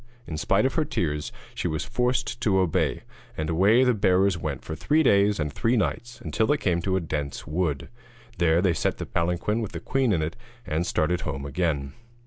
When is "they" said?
6.47-6.57, 8.63-8.73